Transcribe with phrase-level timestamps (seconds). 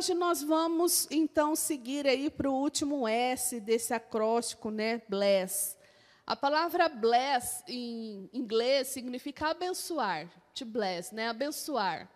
[0.00, 5.02] hoje nós vamos então seguir aí para o último S desse acróstico, né?
[5.06, 5.76] Bless.
[6.26, 11.28] A palavra bless em inglês significa abençoar, to bless, né?
[11.28, 12.10] Abençoar.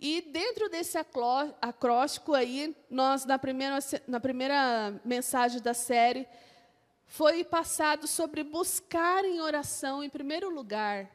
[0.00, 6.26] E dentro desse acróstico aí, nós na primeira, na primeira mensagem da série
[7.04, 11.10] foi passado sobre buscar em oração em primeiro lugar,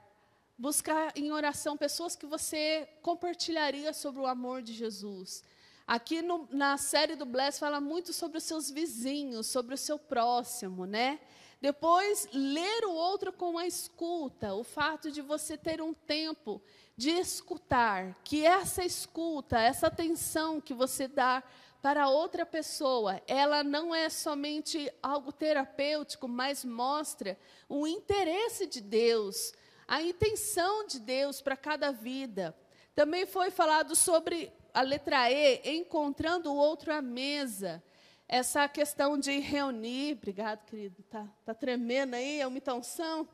[0.55, 5.43] buscar em oração pessoas que você compartilharia sobre o amor de Jesus.
[5.87, 9.97] Aqui no, na série do Bless fala muito sobre os seus vizinhos, sobre o seu
[9.97, 11.17] próximo, né?
[11.61, 16.61] Depois, ler o outro com a escuta, o fato de você ter um tempo
[16.97, 21.41] de escutar, que essa escuta, essa atenção que você dá
[21.81, 29.53] para outra pessoa, ela não é somente algo terapêutico, mas mostra o interesse de Deus,
[29.87, 32.53] a intenção de Deus para cada vida.
[32.93, 37.81] Também foi falado sobre a letra E, encontrando o outro à mesa
[38.27, 43.27] essa questão de reunir, obrigado, querido, tá, tá tremendo aí, é uma intenção.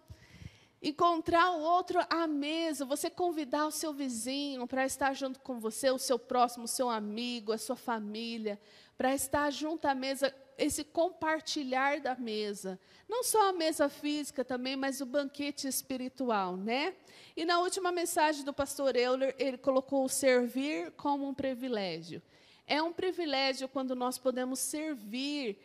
[0.82, 5.92] Encontrar o outro à mesa, você convidar o seu vizinho para estar junto com você,
[5.92, 8.58] o seu próximo, o seu amigo, a sua família,
[9.04, 12.80] para estar junto à mesa, esse compartilhar da mesa.
[13.06, 16.96] Não só a mesa física também, mas o banquete espiritual, né?
[17.36, 22.22] E na última mensagem do pastor Euler, ele colocou o servir como um privilégio.
[22.66, 25.59] É um privilégio quando nós podemos servir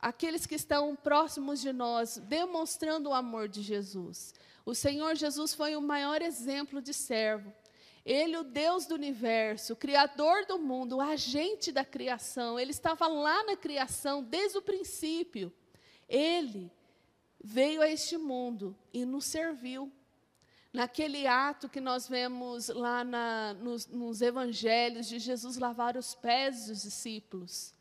[0.00, 4.32] aqueles que estão próximos de nós, demonstrando o amor de Jesus.
[4.64, 7.52] O Senhor Jesus foi o maior exemplo de servo.
[8.04, 13.06] Ele, o Deus do universo, o Criador do mundo, o agente da criação, ele estava
[13.06, 15.52] lá na criação desde o princípio.
[16.08, 16.72] Ele
[17.42, 19.92] veio a este mundo e nos serviu
[20.72, 26.66] naquele ato que nós vemos lá na, nos, nos evangelhos de Jesus lavar os pés
[26.66, 27.74] dos discípulos.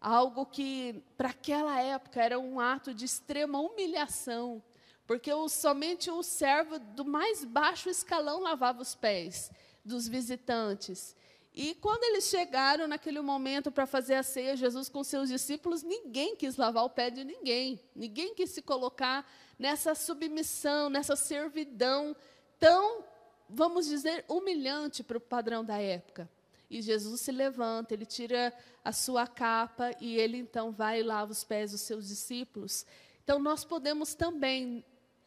[0.00, 4.62] Algo que, para aquela época, era um ato de extrema humilhação,
[5.06, 9.50] porque o, somente o servo do mais baixo escalão lavava os pés
[9.84, 11.14] dos visitantes.
[11.54, 16.34] E quando eles chegaram naquele momento para fazer a ceia, Jesus com seus discípulos, ninguém
[16.34, 17.78] quis lavar o pé de ninguém.
[17.94, 22.16] Ninguém quis se colocar nessa submissão, nessa servidão
[22.58, 23.04] tão,
[23.48, 26.28] vamos dizer, humilhante para o padrão da época.
[26.70, 28.50] E Jesus se levanta, ele tira
[28.82, 32.86] a sua capa e ele então vai e lava os pés dos seus discípulos.
[33.22, 34.82] Então nós podemos também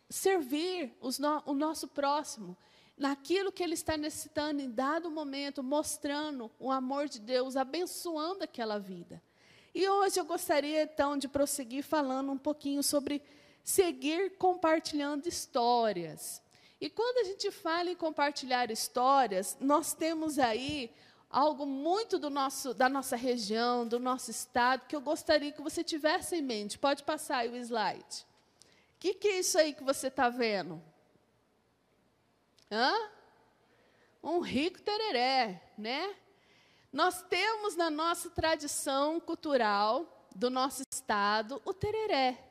[0.10, 2.58] servir no, o nosso próximo
[2.98, 8.80] naquilo que ele está necessitando em dado momento, mostrando o amor de Deus, abençoando aquela
[8.80, 9.22] vida.
[9.74, 13.22] E hoje eu gostaria então de prosseguir falando um pouquinho sobre
[13.64, 16.42] seguir compartilhando histórias.
[16.80, 20.92] E quando a gente fala em compartilhar histórias, nós temos aí
[21.30, 25.84] algo muito do nosso, da nossa região, do nosso estado, que eu gostaria que você
[25.84, 26.80] tivesse em mente.
[26.80, 28.26] Pode passar aí o slide.
[29.00, 30.82] Que, que é isso aí que você está vendo?
[32.72, 32.94] Hã?
[34.24, 36.16] Um rico tereré, né?
[36.92, 42.42] Nós temos na nossa tradição cultural do nosso estado o tereré.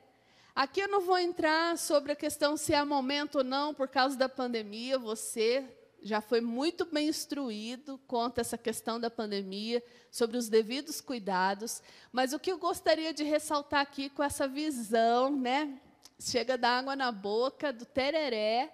[0.55, 4.17] Aqui eu não vou entrar sobre a questão se é momento ou não por causa
[4.17, 4.99] da pandemia.
[4.99, 5.69] Você
[6.01, 11.83] já foi muito bem instruído quanto a essa questão da pandemia, sobre os devidos cuidados.
[12.13, 15.81] Mas o que eu gostaria de ressaltar aqui com essa visão, né?
[16.21, 18.73] Chega da água na boca, do tereré,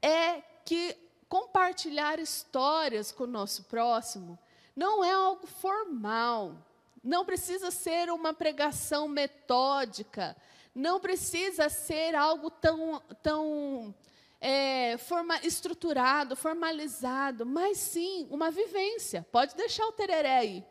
[0.00, 0.96] é que
[1.28, 4.38] compartilhar histórias com o nosso próximo
[4.74, 6.56] não é algo formal.
[7.02, 10.36] Não precisa ser uma pregação metódica,
[10.74, 13.94] não precisa ser algo tão, tão
[14.40, 19.24] é, forma, estruturado, formalizado, mas sim uma vivência.
[19.30, 20.64] Pode deixar o tereré aí.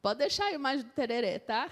[0.00, 1.68] Pode deixar a imagem do tereré, tá?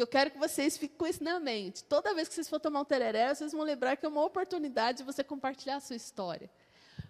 [0.00, 1.84] Que eu quero que vocês fiquem com isso na mente.
[1.84, 4.96] Toda vez que vocês for tomar um tereré, vocês vão lembrar que é uma oportunidade
[4.96, 6.50] de você compartilhar a sua história.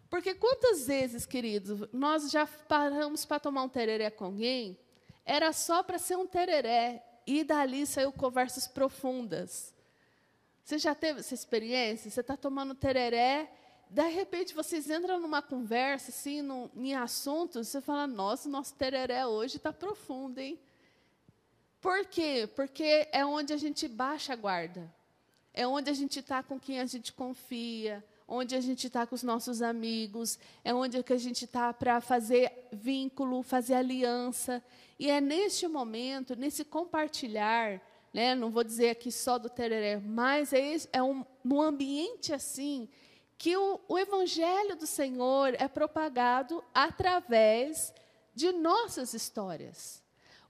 [0.08, 4.76] Porque quantas vezes, queridos, nós já paramos para tomar um tereré com alguém,
[5.24, 9.72] era só para ser um tereré, e dali saiu conversas profundas.
[10.64, 12.10] Você já teve essa experiência?
[12.10, 13.52] Você está tomando tereré,
[13.88, 19.24] de repente vocês entram numa conversa, assim, num, em assuntos, você fala, nossa, nosso tereré
[19.24, 20.58] hoje está profundo, hein?
[21.80, 22.48] Por quê?
[22.54, 24.92] Porque é onde a gente baixa a guarda.
[25.52, 29.14] É onde a gente está com quem a gente confia, onde a gente está com
[29.14, 34.62] os nossos amigos, é onde que a gente está para fazer vínculo, fazer aliança.
[34.98, 37.80] E é neste momento, nesse compartilhar,
[38.14, 42.88] né, não vou dizer aqui só do tereré, mas é, é um, num ambiente assim
[43.36, 47.92] que o, o Evangelho do Senhor é propagado através
[48.34, 49.99] de nossas histórias.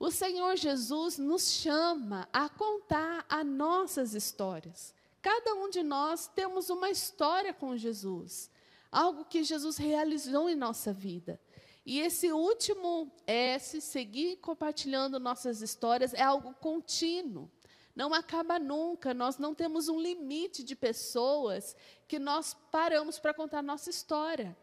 [0.01, 4.95] O Senhor Jesus nos chama a contar as nossas histórias.
[5.21, 8.51] Cada um de nós temos uma história com Jesus,
[8.91, 11.39] algo que Jesus realizou em nossa vida.
[11.85, 17.51] E esse último S, seguir compartilhando nossas histórias, é algo contínuo.
[17.95, 21.77] Não acaba nunca, nós não temos um limite de pessoas
[22.09, 24.57] que nós paramos para contar nossa história.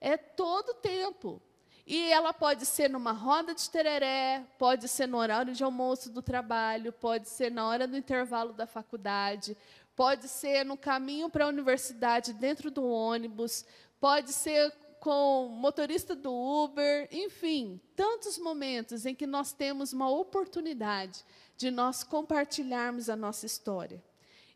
[0.00, 1.42] É todo tempo.
[1.86, 6.22] E ela pode ser numa roda de tereré, pode ser no horário de almoço do
[6.22, 9.56] trabalho, pode ser na hora do intervalo da faculdade,
[9.94, 13.66] pode ser no caminho para a universidade dentro do ônibus,
[14.00, 21.22] pode ser com motorista do Uber, enfim, tantos momentos em que nós temos uma oportunidade
[21.58, 24.02] de nós compartilharmos a nossa história.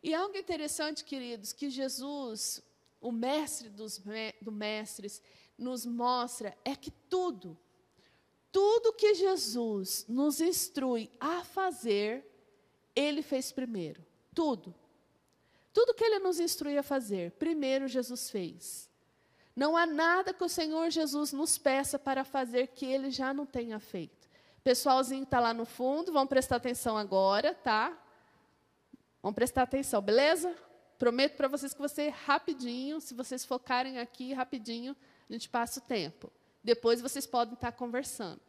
[0.01, 2.63] E algo interessante, queridos, que Jesus,
[2.99, 4.01] o mestre dos
[4.41, 5.21] do mestres,
[5.59, 7.57] nos mostra é que tudo,
[8.51, 12.25] tudo que Jesus nos instrui a fazer,
[12.95, 14.03] ele fez primeiro.
[14.33, 14.73] Tudo.
[15.73, 18.89] Tudo que ele nos instrui a fazer, primeiro Jesus fez.
[19.55, 23.45] Não há nada que o Senhor Jesus nos peça para fazer que ele já não
[23.45, 24.29] tenha feito.
[24.63, 27.97] Pessoalzinho está lá no fundo, vão prestar atenção agora, tá?
[29.21, 30.55] Vão prestar atenção, beleza?
[30.97, 34.95] Prometo para vocês que você rapidinho, se vocês focarem aqui rapidinho,
[35.29, 36.31] a gente passa o tempo.
[36.63, 38.41] Depois vocês podem estar conversando.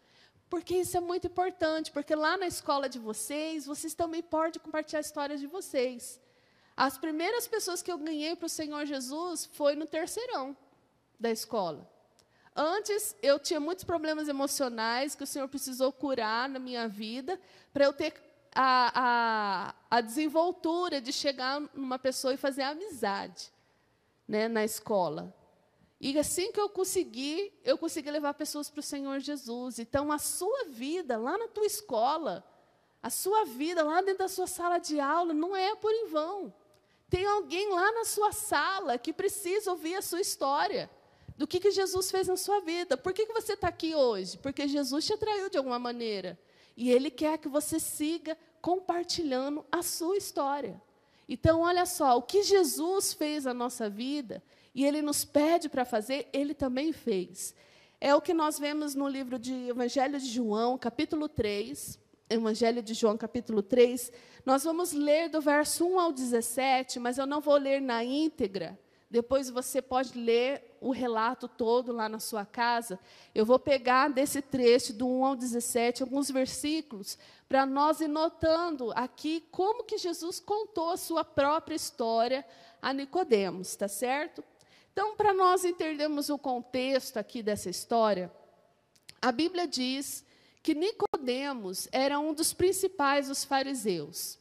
[0.48, 5.00] Porque isso é muito importante, porque lá na escola de vocês, vocês também podem compartilhar
[5.00, 6.20] histórias de vocês.
[6.76, 10.56] As primeiras pessoas que eu ganhei para o Senhor Jesus foi no terceirão
[11.20, 11.88] da escola.
[12.56, 17.40] Antes, eu tinha muitos problemas emocionais que o Senhor precisou curar na minha vida
[17.72, 18.12] para eu ter
[18.52, 23.52] a, a, a, desenvoltura de chegar numa pessoa e fazer amizade
[24.26, 25.32] né, na escola.
[26.00, 29.78] E assim que eu consegui, eu consegui levar pessoas para o Senhor Jesus.
[29.78, 32.42] Então, a sua vida lá na tua escola,
[33.02, 36.54] a sua vida lá dentro da sua sala de aula, não é por em vão.
[37.10, 40.88] Tem alguém lá na sua sala que precisa ouvir a sua história.
[41.36, 42.96] Do que, que Jesus fez na sua vida.
[42.96, 44.38] Por que, que você está aqui hoje?
[44.38, 46.38] Porque Jesus te atraiu de alguma maneira.
[46.76, 50.80] E Ele quer que você siga compartilhando a sua história.
[51.28, 54.42] Então, olha só, o que Jesus fez na nossa vida,
[54.74, 57.54] e Ele nos pede para fazer, Ele também fez.
[58.00, 61.98] É o que nós vemos no livro de Evangelho de João, capítulo 3.
[62.30, 64.12] Evangelho de João, capítulo 3.
[64.46, 68.78] Nós vamos ler do verso 1 ao 17, mas eu não vou ler na íntegra.
[69.10, 72.98] Depois você pode ler o relato todo lá na sua casa.
[73.34, 77.18] Eu vou pegar desse trecho, do 1 ao 17, alguns versículos,
[77.48, 82.46] para nós ir notando aqui como que Jesus contou a sua própria história
[82.80, 84.44] a Nicodemos, tá certo?
[85.02, 88.30] Então, para nós entendermos o contexto aqui dessa história,
[89.22, 90.22] a Bíblia diz
[90.62, 94.38] que Nicodemos era um dos principais dos fariseus.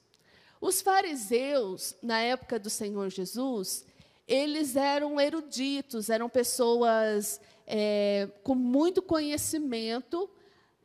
[0.59, 3.85] Os fariseus, na época do Senhor Jesus,
[4.27, 10.29] eles eram eruditos, eram pessoas é, com muito conhecimento,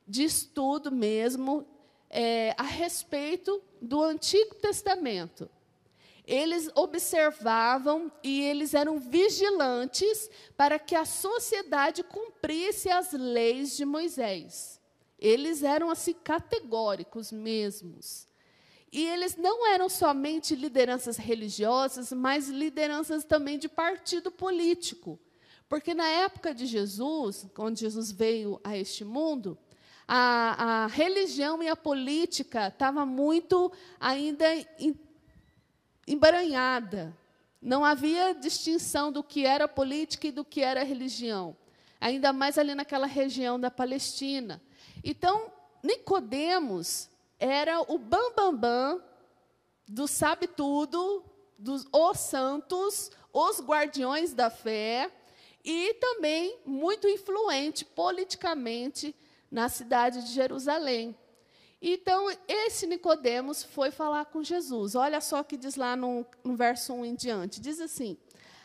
[0.06, 1.66] de estudo mesmo,
[2.08, 5.50] é, a respeito do Antigo Testamento
[6.26, 14.80] eles observavam e eles eram vigilantes para que a sociedade cumprisse as leis de Moisés.
[15.18, 18.26] Eles eram assim categóricos mesmos.
[18.90, 25.18] E eles não eram somente lideranças religiosas, mas lideranças também de partido político.
[25.68, 29.58] Porque na época de Jesus, quando Jesus veio a este mundo,
[30.06, 34.44] a, a religião e a política estavam muito ainda
[36.06, 37.16] embaranhada.
[37.60, 41.56] Não havia distinção do que era política e do que era religião.
[42.00, 44.62] Ainda mais ali naquela região da Palestina.
[45.02, 45.50] Então,
[45.82, 47.08] Nicodemos
[47.38, 49.02] era o bambambam bam, bam
[49.86, 51.24] do sabe tudo,
[51.58, 55.10] dos os santos, os guardiões da fé
[55.64, 59.14] e também muito influente politicamente
[59.50, 61.16] na cidade de Jerusalém.
[61.86, 64.94] Então, esse Nicodemos foi falar com Jesus.
[64.94, 67.60] Olha só o que diz lá no, no verso 1 em diante.
[67.60, 68.16] Diz assim: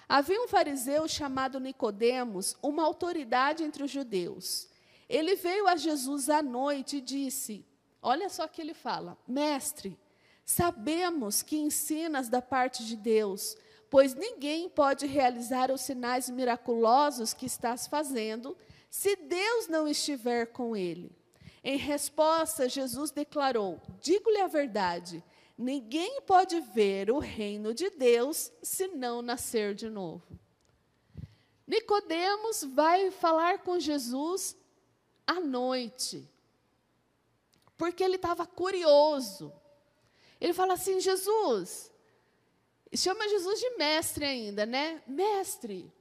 [0.08, 4.70] Havia um fariseu chamado Nicodemos, uma autoridade entre os judeus.
[5.10, 7.66] Ele veio a Jesus à noite e disse:
[8.02, 10.00] Olha só o que ele fala: Mestre,
[10.46, 13.58] sabemos que ensinas da parte de Deus,
[13.90, 18.56] pois ninguém pode realizar os sinais miraculosos que estás fazendo
[18.90, 21.19] se Deus não estiver com ele.
[21.64, 25.24] Em resposta, Jesus declarou: Digo-lhe a verdade,
[25.58, 30.40] ninguém pode ver o reino de Deus se não nascer de novo.
[31.68, 34.58] Nicodemos vai falar com Jesus
[35.28, 36.28] à noite.
[37.78, 39.54] Porque ele estava curioso.
[40.42, 41.92] Ele fala assim: Jesus,
[42.96, 45.04] chama Jesus de mestre ainda, né?
[45.06, 45.94] Mestre,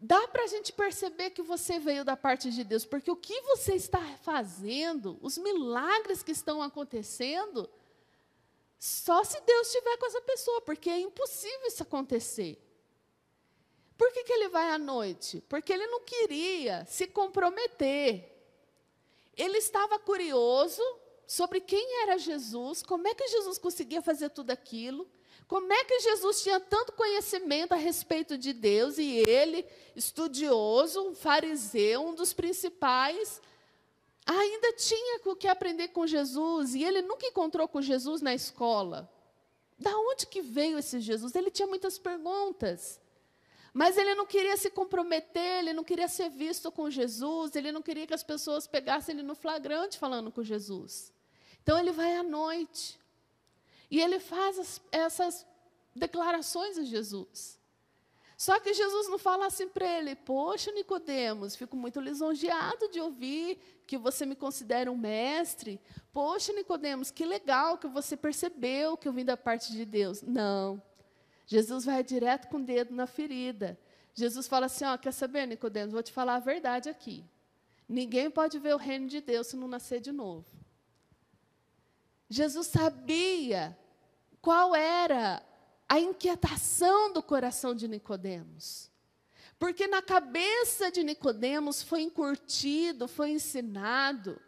[0.00, 3.38] dá para a gente perceber que você veio da parte de Deus, porque o que
[3.42, 7.68] você está fazendo, os milagres que estão acontecendo,
[8.78, 12.58] só se Deus estiver com essa pessoa, porque é impossível isso acontecer.
[13.98, 15.42] Por que, que ele vai à noite?
[15.46, 18.34] Porque ele não queria se comprometer.
[19.36, 20.82] Ele estava curioso
[21.26, 25.06] sobre quem era Jesus, como é que Jesus conseguia fazer tudo aquilo,
[25.50, 29.66] como é que Jesus tinha tanto conhecimento a respeito de Deus e ele,
[29.96, 33.42] estudioso, um fariseu, um dos principais,
[34.24, 39.12] ainda tinha o que aprender com Jesus e ele nunca encontrou com Jesus na escola.
[39.76, 41.34] Da onde que veio esse Jesus?
[41.34, 43.00] Ele tinha muitas perguntas.
[43.74, 47.82] Mas ele não queria se comprometer, ele não queria ser visto com Jesus, ele não
[47.82, 51.12] queria que as pessoas pegassem ele no flagrante falando com Jesus.
[51.60, 53.00] Então ele vai à noite.
[53.90, 55.46] E ele faz as, essas
[55.94, 57.58] declarações a Jesus.
[58.36, 63.58] Só que Jesus não fala assim para ele: Poxa, Nicodemos, fico muito lisonjeado de ouvir
[63.86, 65.78] que você me considera um mestre.
[66.12, 70.22] Poxa, Nicodemos, que legal que você percebeu que eu vim da parte de Deus.
[70.22, 70.80] Não.
[71.44, 73.78] Jesus vai direto com o dedo na ferida.
[74.14, 75.92] Jesus fala assim: ó, quer saber, Nicodemos?
[75.92, 77.22] Vou te falar a verdade aqui.
[77.86, 80.46] Ninguém pode ver o reino de Deus se não nascer de novo.
[82.28, 83.76] Jesus sabia
[84.40, 85.42] qual era
[85.88, 88.90] a inquietação do coração de Nicodemos.
[89.58, 94.40] Porque na cabeça de Nicodemos foi incutido, foi ensinado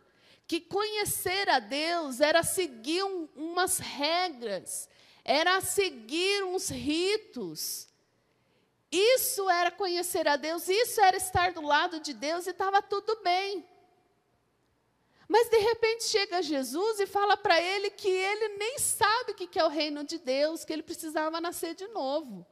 [0.47, 4.89] que conhecer a Deus era seguir um, umas regras,
[5.25, 7.89] era seguir uns ritos.
[8.91, 13.19] Isso era conhecer a Deus, isso era estar do lado de Deus e estava tudo
[13.23, 13.67] bem.
[15.33, 19.59] Mas de repente chega Jesus e fala para ele que ele nem sabe o que
[19.59, 22.45] é o reino de Deus, que ele precisava nascer de novo.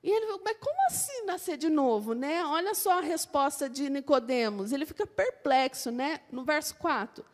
[0.00, 2.44] E ele falou, mas como assim nascer de novo, né?
[2.44, 4.70] Olha só a resposta de Nicodemos.
[4.70, 6.20] Ele fica perplexo, né?
[6.30, 7.24] No verso 4.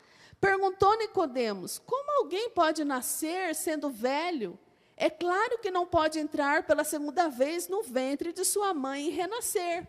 [0.41, 4.59] Perguntou Nicodemos: Como alguém pode nascer sendo velho?
[4.97, 9.11] É claro que não pode entrar pela segunda vez no ventre de sua mãe e
[9.11, 9.87] renascer.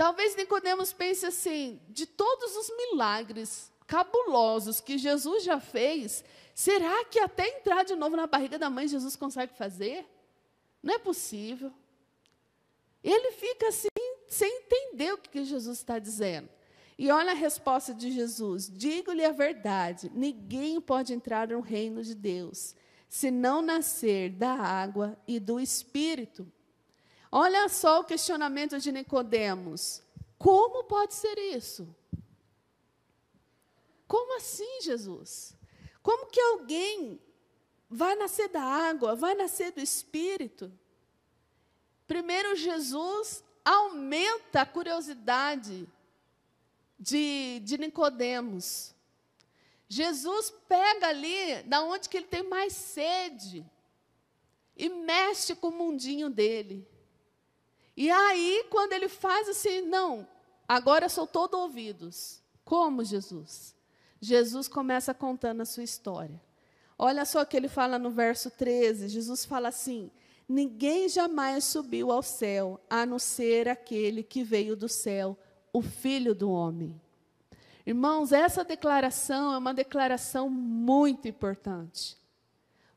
[0.00, 7.18] Talvez Nicodemos pense assim: de todos os milagres cabulosos que Jesus já fez, será que
[7.18, 10.06] até entrar de novo na barriga da mãe Jesus consegue fazer?
[10.82, 11.70] Não é possível.
[13.04, 13.88] Ele fica assim,
[14.26, 16.48] sem entender o que Jesus está dizendo.
[16.98, 22.14] E olha a resposta de Jesus: Digo-lhe a verdade, ninguém pode entrar no reino de
[22.14, 22.74] Deus
[23.06, 26.50] se não nascer da água e do espírito.
[27.32, 30.02] Olha só o questionamento de Nicodemos.
[30.38, 31.88] Como pode ser isso?
[34.08, 35.54] Como assim, Jesus?
[36.02, 37.20] Como que alguém
[37.88, 40.72] vai nascer da água, vai nascer do espírito?
[42.06, 45.88] Primeiro, Jesus aumenta a curiosidade
[46.98, 48.94] de, de Nicodemos.
[49.88, 53.64] Jesus pega ali da onde que ele tem mais sede
[54.76, 56.86] e mexe com o mundinho dele.
[58.00, 60.26] E aí, quando ele faz assim, não,
[60.66, 62.40] agora sou todo ouvidos.
[62.64, 63.76] Como Jesus?
[64.18, 66.40] Jesus começa contando a sua história.
[66.98, 69.06] Olha só o que ele fala no verso 13.
[69.06, 70.10] Jesus fala assim:
[70.48, 75.36] Ninguém jamais subiu ao céu, a não ser aquele que veio do céu,
[75.70, 76.98] o Filho do Homem.
[77.84, 82.16] Irmãos, essa declaração é uma declaração muito importante.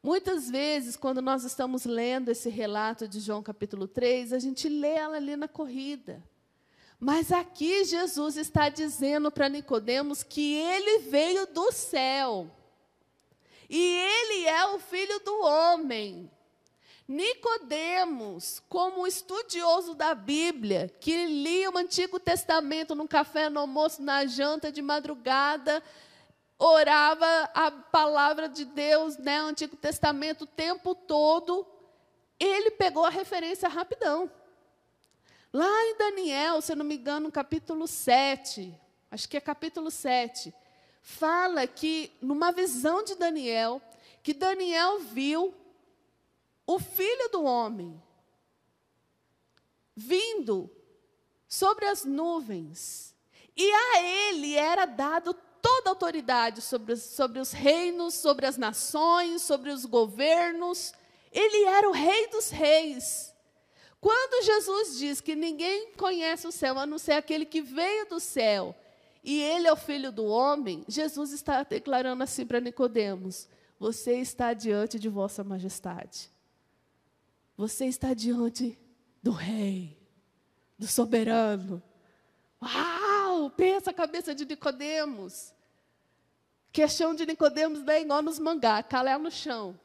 [0.04, 4.96] Muitas vezes, quando nós estamos lendo esse relato de João capítulo 3, a gente lê
[4.96, 6.22] ela ali na corrida.
[7.00, 12.52] Mas aqui Jesus está dizendo para Nicodemos que ele veio do céu.
[13.70, 16.30] E ele é o filho do homem.
[17.08, 24.26] Nicodemos, como estudioso da Bíblia, que lia o Antigo Testamento no café, no almoço, na
[24.26, 25.82] janta de madrugada,
[26.58, 31.68] orava a palavra de Deus, né, Antigo Testamento o tempo todo,
[32.40, 34.32] ele pegou a referência rapidão.
[35.52, 38.74] Lá em Daniel, se eu não me engano, no capítulo 7,
[39.12, 40.54] acho que é capítulo 7,
[41.02, 43.82] fala que, numa visão de Daniel,
[44.24, 45.54] que Daniel viu
[46.66, 48.02] o filho do homem
[49.96, 50.72] vindo
[51.48, 53.14] sobre as nuvens,
[53.56, 59.70] e a ele era dado toda autoridade sobre, sobre os reinos, sobre as nações, sobre
[59.72, 60.94] os governos.
[61.32, 63.34] Ele era o rei dos reis.
[64.02, 68.20] Quando Jesus diz que ninguém conhece o céu a não ser aquele que veio do
[68.20, 68.76] céu,
[69.24, 73.48] e ele é o filho do homem, Jesus está declarando assim para Nicodemos:
[73.80, 76.30] você está diante de vossa majestade.
[77.56, 78.78] Você está diante
[79.22, 79.98] do rei,
[80.78, 81.82] do soberano.
[83.54, 83.58] Uau!
[83.58, 85.54] Pensa a cabeça de Nicodemos.
[86.72, 89.80] Questão de Nicodemos é igual nos mangá, calé no chão.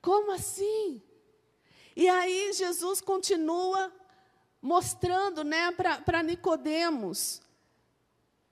[0.00, 1.02] Como assim?
[1.94, 3.92] E aí Jesus continua
[4.62, 7.42] mostrando né, para Nicodemos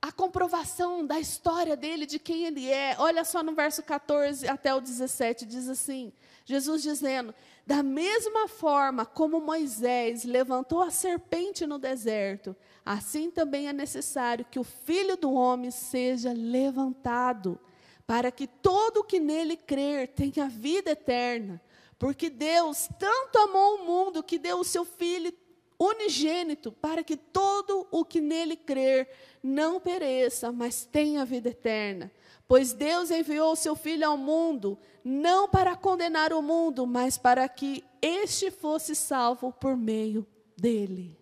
[0.02, 2.94] a comprovação da história dele, de quem ele é.
[2.98, 6.12] Olha só no verso 14 até o 17, diz assim:
[6.44, 7.34] Jesus dizendo:
[7.66, 12.54] Da mesma forma como Moisés levantou a serpente no deserto,
[12.85, 17.58] assim também é necessário que o filho do homem seja levantado,
[18.06, 21.61] para que todo o que nele crer tenha vida eterna.
[21.99, 25.32] Porque Deus tanto amou o mundo que deu o seu Filho
[25.78, 29.08] unigênito, para que todo o que nele crer
[29.42, 32.12] não pereça, mas tenha vida eterna.
[32.48, 37.48] Pois Deus enviou o seu Filho ao mundo, não para condenar o mundo, mas para
[37.48, 40.26] que este fosse salvo por meio
[40.56, 41.18] dele.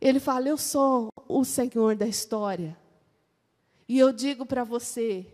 [0.00, 2.76] Ele fala: Eu sou o Senhor da história.
[3.88, 5.26] E eu digo para você,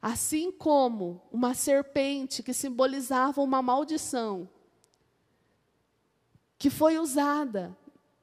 [0.00, 4.48] Assim como uma serpente que simbolizava uma maldição,
[6.56, 7.76] que foi usada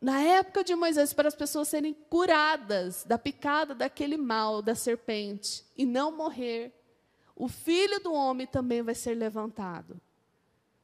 [0.06, 5.66] na época de Moisés para as pessoas serem curadas da picada daquele mal da serpente
[5.76, 6.72] e não morrer,
[7.36, 10.00] o filho do homem também vai ser levantado,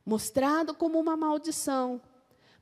[0.03, 2.01] mostrado como uma maldição,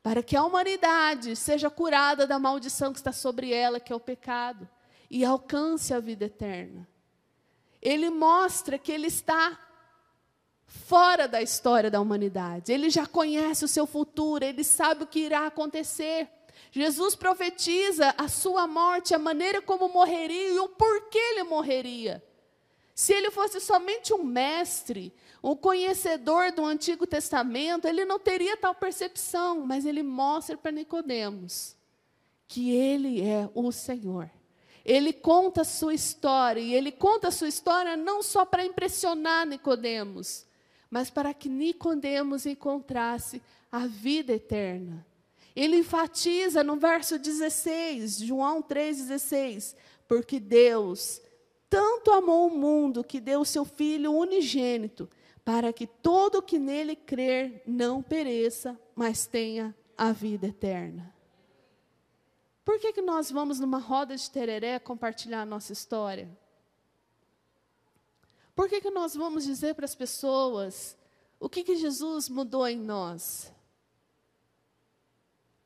[0.03, 3.99] para que a humanidade seja curada da maldição que está sobre ela, que é o
[3.99, 4.67] pecado,
[5.09, 6.87] e alcance a vida eterna
[7.81, 9.57] ele mostra que ele está
[10.65, 12.71] fora da história da humanidade.
[12.71, 16.29] Ele já conhece o seu futuro, ele sabe o que irá acontecer.
[16.71, 22.23] Jesus profetiza a sua morte, a maneira como morreria e o porquê ele morreria.
[22.93, 28.75] Se ele fosse somente um mestre, um conhecedor do Antigo Testamento, ele não teria tal
[28.75, 31.79] percepção, mas ele mostra para Nicodemos
[32.49, 34.29] que ele é o Senhor.
[34.83, 39.45] Ele conta a sua história, e ele conta a sua história não só para impressionar
[39.45, 40.47] Nicodemos,
[40.89, 43.39] mas para que Nicodemos encontrasse
[43.71, 45.05] a vida eterna.
[45.59, 49.75] Ele enfatiza no verso 16, João 3,16,
[50.07, 51.21] porque Deus
[51.69, 55.09] tanto amou o mundo que deu o seu Filho unigênito,
[55.43, 61.13] para que todo que nele crer não pereça, mas tenha a vida eterna.
[62.63, 66.29] Por que, que nós vamos numa roda de tereré compartilhar a nossa história?
[68.55, 70.97] Por que, que nós vamos dizer para as pessoas
[71.37, 73.51] o que, que Jesus mudou em nós?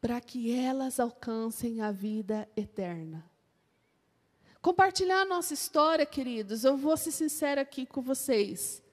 [0.03, 3.23] Para que elas alcancem a vida eterna.
[4.61, 8.83] Compartilhar a nossa história, queridos, eu vou ser sincera aqui com vocês.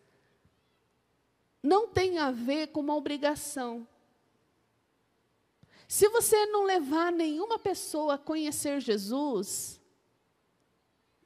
[1.61, 3.89] Não tem a ver com uma obrigação.
[5.89, 9.81] Se você não levar nenhuma pessoa a conhecer Jesus,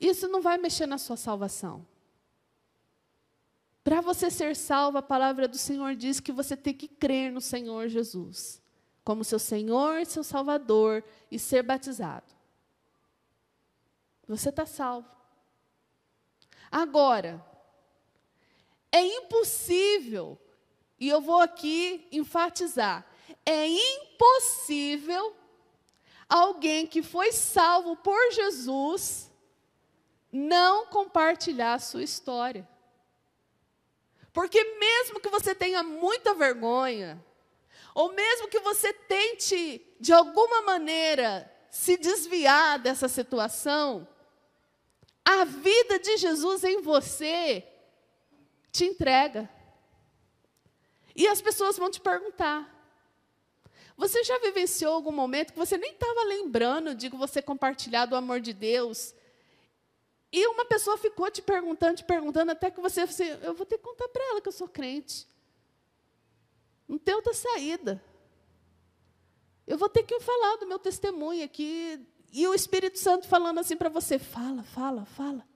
[0.01, 1.87] isso não vai mexer na sua salvação.
[3.85, 7.42] Para você ser salvo, a palavra do Senhor diz que você tem que crer no
[7.42, 8.63] Senhor Jesus,
[9.05, 12.33] como seu Senhor, seu Salvador, e ser batizado.
[14.27, 15.09] Você está salvo.
[16.71, 17.45] Agora,
[18.90, 20.38] é impossível,
[20.99, 23.07] e eu vou aqui enfatizar,
[23.45, 25.37] é impossível
[26.29, 29.31] alguém que foi salvo por Jesus
[30.33, 32.69] não compartilhar a sua história.
[34.33, 37.25] Porque mesmo que você tenha muita vergonha,
[37.95, 44.07] ou mesmo que você tente, de alguma maneira, se desviar dessa situação,
[45.25, 47.67] a vida de Jesus em você
[48.73, 49.49] te entrega.
[51.15, 52.69] E as pessoas vão te perguntar:
[53.97, 58.41] você já vivenciou algum momento que você nem estava lembrando de você compartilhar do amor
[58.41, 59.15] de Deus?
[60.33, 63.79] E uma pessoa ficou te perguntando, te perguntando, até que você, você eu vou ter
[63.79, 65.29] que contar para ela que eu sou crente.
[66.88, 68.03] Não tem outra saída.
[69.66, 72.07] Eu vou ter que falar do meu testemunho aqui.
[72.33, 75.47] E o Espírito Santo falando assim para você: fala, fala, fala.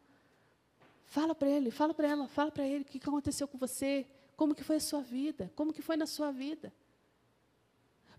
[1.07, 4.55] Fala para ele, fala para ela, fala para ele o que aconteceu com você, como
[4.55, 6.73] que foi a sua vida, como que foi na sua vida.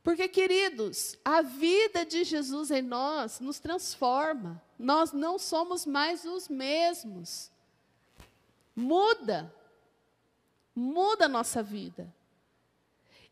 [0.02, 4.62] Porque, queridos, a vida de Jesus em nós nos transforma.
[4.78, 7.52] Nós não somos mais os mesmos.
[8.76, 9.54] Muda.
[10.74, 12.12] Muda a nossa vida.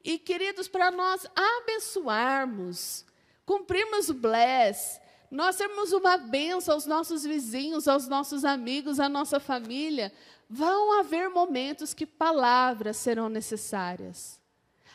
[0.04, 3.06] E, queridos, para nós abençoarmos,
[3.46, 9.40] cumprirmos o bless, nós termos uma benção aos nossos vizinhos, aos nossos amigos, à nossa
[9.40, 10.14] família,
[10.50, 14.40] vão haver momentos que palavras serão necessárias.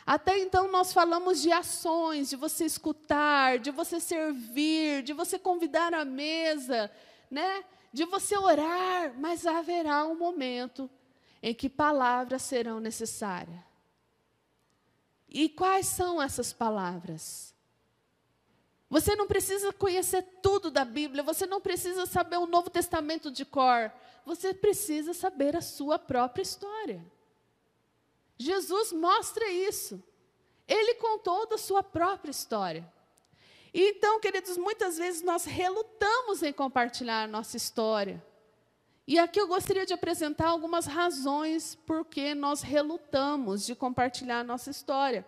[0.05, 5.93] Até então nós falamos de ações, de você escutar, de você servir, de você convidar
[5.93, 6.91] à mesa,
[7.31, 7.63] né?
[7.91, 10.89] De você orar, mas haverá um momento
[11.41, 13.72] em que palavras serão necessárias.
[15.33, 17.53] E quais são essas palavras?
[18.87, 23.43] Você não precisa conhecer tudo da Bíblia, você não precisa saber o Novo Testamento de
[23.43, 23.91] cor,
[24.23, 27.03] você precisa saber a sua própria história.
[28.37, 30.01] Jesus mostra isso.
[30.67, 32.87] Ele contou da sua própria história.
[33.73, 38.23] E então, queridos, muitas vezes nós relutamos em compartilhar a nossa história.
[39.05, 44.43] E aqui eu gostaria de apresentar algumas razões por que nós relutamos de compartilhar a
[44.43, 45.25] nossa história.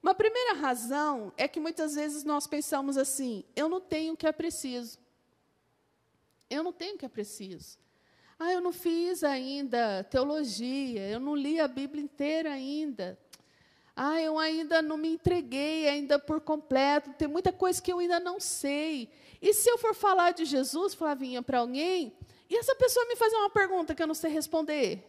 [0.00, 4.28] Uma primeira razão é que muitas vezes nós pensamos assim: eu não tenho o que
[4.28, 4.98] é preciso.
[6.48, 7.78] Eu não tenho o que é preciso.
[8.38, 13.18] Ah, eu não fiz ainda teologia, eu não li a Bíblia inteira ainda.
[13.94, 18.18] Ah, eu ainda não me entreguei ainda por completo, tem muita coisa que eu ainda
[18.18, 19.10] não sei.
[19.42, 22.16] E se eu for falar de Jesus, Flavinha, para alguém,
[22.50, 25.06] e essa pessoa me fazer uma pergunta que eu não sei responder?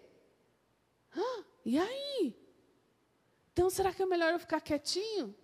[1.66, 2.36] E aí?
[3.52, 5.36] Então, será que é melhor eu ficar quietinho?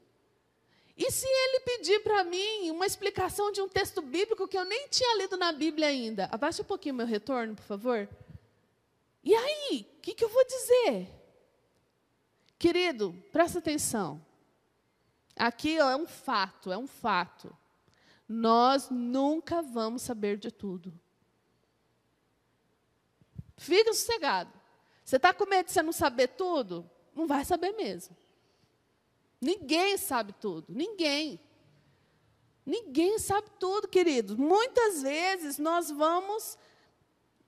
[0.95, 4.87] E se ele pedir para mim uma explicação de um texto bíblico que eu nem
[4.87, 6.29] tinha lido na Bíblia ainda?
[6.31, 8.07] Abaixa um pouquinho meu retorno, por favor.
[9.23, 9.87] E aí?
[9.97, 11.07] O que, que eu vou dizer?
[12.57, 14.23] Querido, presta atenção.
[15.35, 17.55] Aqui ó, é um fato, é um fato.
[18.27, 20.91] Nós nunca vamos saber de tudo.
[23.57, 24.51] Fica sossegado.
[25.03, 26.89] Você está com medo de você não saber tudo?
[27.15, 28.15] Não vai saber mesmo.
[29.41, 31.39] Ninguém sabe tudo, ninguém.
[32.65, 34.37] Ninguém sabe tudo, querido.
[34.37, 36.57] Muitas vezes nós vamos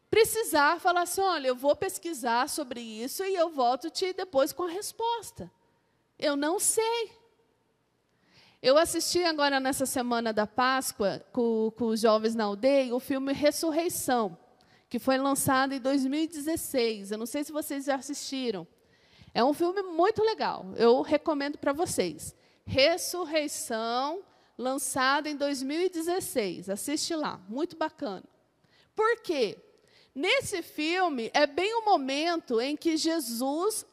[0.09, 4.69] precisar falar assim: olha, eu vou pesquisar sobre isso e eu volto-te depois com a
[4.69, 5.51] resposta.
[6.17, 7.11] Eu não sei.
[8.61, 13.31] Eu assisti agora nessa semana da Páscoa, com, com os jovens na aldeia, o filme
[13.31, 14.37] Ressurreição,
[14.89, 17.11] que foi lançado em 2016.
[17.11, 18.67] Eu não sei se vocês já assistiram.
[19.33, 22.35] É um filme muito legal, eu recomendo para vocês.
[22.65, 24.23] Ressurreição,
[24.57, 26.69] lançado em 2016.
[26.69, 28.23] Assiste lá, muito bacana.
[28.95, 29.57] Por quê?
[30.15, 33.85] Nesse filme é bem o momento em que Jesus,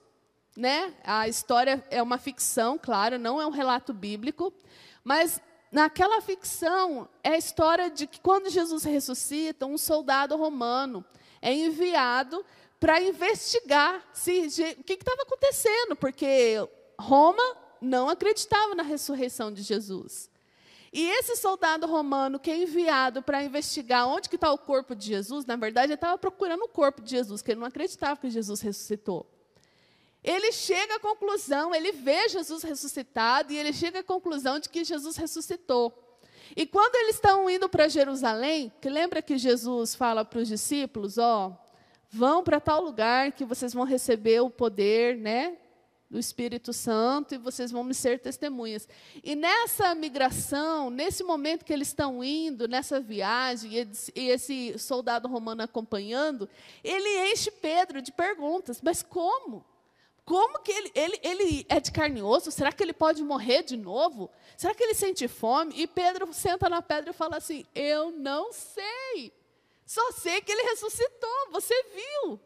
[0.56, 4.52] né, a história é uma ficção, claro, não é um relato bíblico,
[5.04, 5.40] mas
[5.76, 11.04] naquela ficção é a história de que quando Jesus ressuscita, um soldado romano
[11.42, 12.42] é enviado
[12.80, 14.46] para investigar se,
[14.78, 16.56] o que estava acontecendo, porque
[16.98, 17.42] Roma
[17.78, 20.30] não acreditava na ressurreição de Jesus.
[20.90, 25.08] E esse soldado romano que é enviado para investigar onde que está o corpo de
[25.08, 28.30] Jesus, na verdade, ele estava procurando o corpo de Jesus, que ele não acreditava que
[28.30, 29.26] Jesus ressuscitou.
[30.26, 34.82] Ele chega à conclusão, ele vê Jesus ressuscitado e ele chega à conclusão de que
[34.82, 36.20] Jesus ressuscitou.
[36.56, 41.16] E quando eles estão indo para Jerusalém, que lembra que Jesus fala para os discípulos,
[41.16, 41.56] ó,
[42.10, 45.56] vão para tal lugar que vocês vão receber o poder, né,
[46.10, 48.88] do Espírito Santo e vocês vão me ser testemunhas.
[49.22, 53.72] E nessa migração, nesse momento que eles estão indo, nessa viagem,
[54.14, 56.48] e esse soldado romano acompanhando,
[56.82, 59.64] ele enche Pedro de perguntas: mas como?
[60.26, 62.50] Como que ele, ele, ele é de carne e osso?
[62.50, 64.28] Será que ele pode morrer de novo?
[64.56, 65.72] Será que ele sente fome?
[65.80, 69.32] E Pedro senta na pedra e fala assim: Eu não sei.
[69.86, 72.40] Só sei que ele ressuscitou, você viu.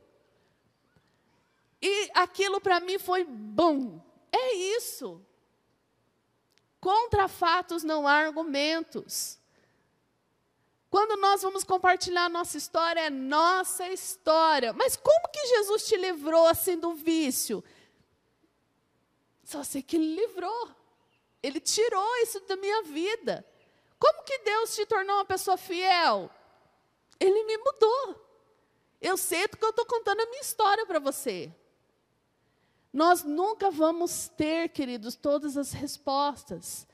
[1.80, 3.98] E aquilo para mim foi bom.
[4.30, 5.24] É isso.
[6.78, 9.39] Contra fatos não há argumentos.
[10.90, 14.72] Quando nós vamos compartilhar a nossa história, é nossa história.
[14.72, 17.62] Mas como que Jesus te livrou assim do vício?
[19.44, 20.68] Só sei que ele livrou.
[21.40, 23.46] Ele tirou isso da minha vida.
[24.00, 26.28] Como que Deus te tornou uma pessoa fiel?
[27.20, 28.26] Ele me mudou.
[29.00, 31.54] Eu sei que eu estou contando a minha história para você.
[32.92, 36.86] Nós nunca vamos ter, queridos, todas as respostas.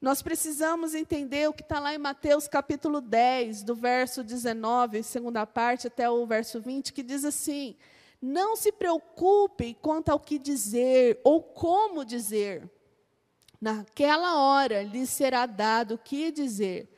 [0.00, 5.46] Nós precisamos entender o que está lá em Mateus capítulo 10, do verso 19, segunda
[5.46, 7.76] parte, até o verso 20, que diz assim:
[8.20, 12.70] Não se preocupem quanto ao que dizer ou como dizer.
[13.60, 16.90] Naquela hora lhes será dado o que dizer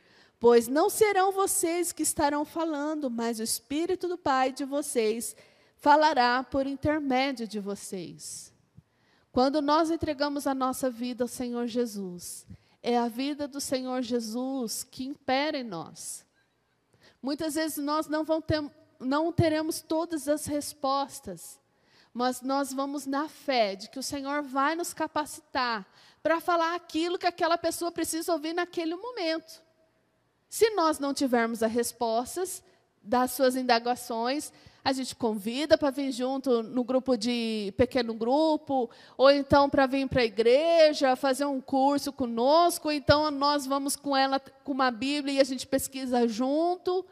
[0.43, 5.37] Pois não serão vocês que estarão falando, mas o Espírito do Pai de vocês
[5.77, 8.51] falará por intermédio de vocês.
[9.31, 12.45] Quando nós entregamos a nossa vida ao Senhor Jesus,
[12.83, 16.25] é a vida do Senhor Jesus que impera em nós.
[17.21, 18.61] Muitas vezes nós não, ter,
[18.99, 21.57] não teremos todas as respostas,
[22.13, 25.87] mas nós vamos na fé de que o Senhor vai nos capacitar
[26.21, 29.63] para falar aquilo que aquela pessoa precisa ouvir naquele momento.
[30.49, 32.61] Se nós não tivermos as respostas
[33.01, 34.51] das suas indagações,
[34.83, 40.07] a gente convida para vir junto no grupo de pequeno grupo, ou então para vir
[40.09, 44.91] para a igreja, fazer um curso conosco, ou então nós vamos com ela com uma
[44.91, 47.05] Bíblia e a gente pesquisa junto.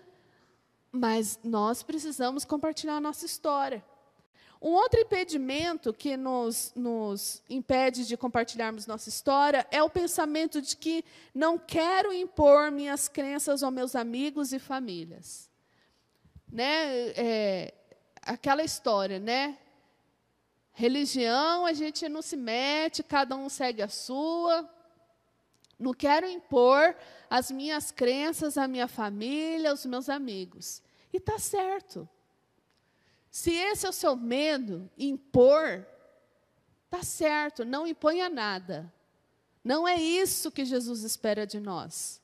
[0.92, 3.82] Mas nós precisamos compartilhar a nossa história.
[4.62, 10.78] Um outro impedimento que nos, nos, impede de compartilharmos nossa história é o pensamento de
[10.78, 11.04] que
[11.34, 15.51] não quero impor minhas crenças aos meus amigos e famílias.
[16.52, 17.10] Né?
[17.16, 17.74] É,
[18.22, 19.58] aquela história, né?
[20.74, 24.70] Religião, a gente não se mete, cada um segue a sua.
[25.78, 26.96] Não quero impor
[27.30, 30.82] as minhas crenças à minha família, aos meus amigos.
[31.12, 32.08] E está certo.
[33.30, 35.86] Se esse é o seu medo, impor,
[36.90, 38.92] tá certo, não imponha nada.
[39.64, 42.22] Não é isso que Jesus espera de nós.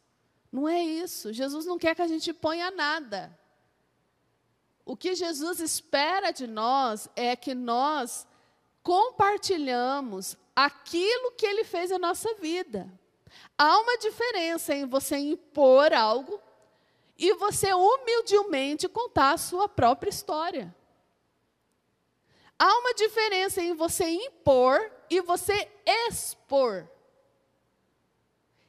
[0.51, 1.31] Não é isso.
[1.31, 3.37] Jesus não quer que a gente ponha nada.
[4.87, 8.25] O que Jesus espera de nós é que nós
[8.81, 12.89] compartilhamos aquilo que ele fez na nossa vida.
[13.57, 16.39] Há uma diferença em você impor algo
[17.17, 20.73] e você humildemente contar a sua própria história.
[22.57, 25.69] Há uma diferença em você impor e você
[26.07, 26.87] expor.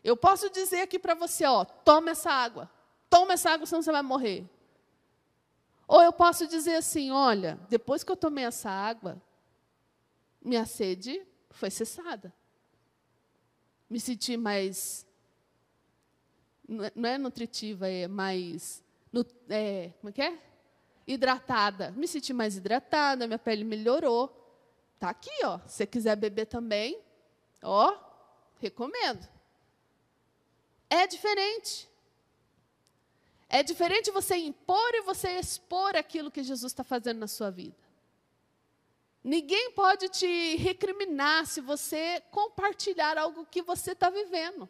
[0.03, 2.69] Eu posso dizer aqui para você, ó, toma essa água.
[3.09, 4.58] Toma essa água, senão você vai morrer.
[5.89, 9.21] Ou eu posso dizer assim, olha, depois que eu tomei essa água,
[10.41, 12.33] minha sede foi cessada.
[13.89, 15.09] Me senti mais
[16.69, 18.85] não é nutritiva, é mais
[19.49, 20.39] é, como é que é?
[21.07, 21.91] hidratada.
[21.93, 24.35] Me senti mais hidratada, minha pele melhorou.
[24.99, 25.59] Tá aqui, ó.
[25.61, 27.01] Se você quiser beber também,
[27.63, 27.97] ó,
[28.61, 29.27] recomendo.
[30.91, 31.89] É diferente.
[33.49, 37.77] É diferente você impor e você expor aquilo que Jesus está fazendo na sua vida.
[39.25, 44.69] Ninguém pode te recriminar se você compartilhar algo que você está vivendo.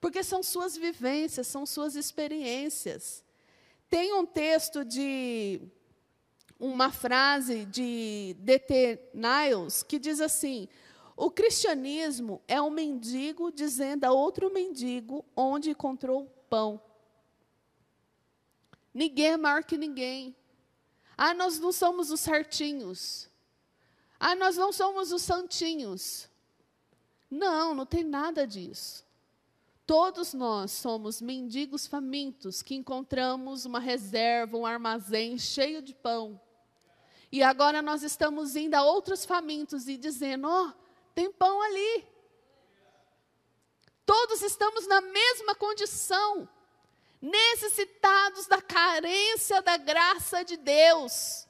[0.00, 3.22] Porque são suas vivências, são suas experiências.
[3.88, 5.60] Tem um texto de
[6.58, 9.10] uma frase de D.T.
[9.12, 10.68] Niles que diz assim:
[11.16, 16.80] o cristianismo é um mendigo dizendo a outro mendigo onde encontrou pão.
[18.92, 20.34] Ninguém é maior que ninguém.
[21.16, 23.28] Ah, nós não somos os certinhos.
[24.18, 26.28] Ah, nós não somos os santinhos.
[27.30, 29.04] Não, não tem nada disso.
[29.86, 36.40] Todos nós somos mendigos famintos que encontramos uma reserva, um armazém cheio de pão.
[37.32, 40.72] E agora nós estamos indo a outros famintos e dizendo: ó, oh,
[41.14, 42.06] tem pão ali.
[44.04, 46.48] Todos estamos na mesma condição,
[47.20, 51.46] necessitados da carência da graça de Deus.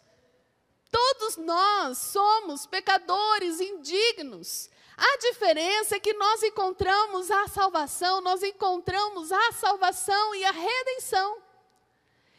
[0.91, 9.33] Todos nós somos pecadores indignos, a diferença é que nós encontramos a salvação, nós encontramos
[9.33, 11.43] a salvação e a redenção.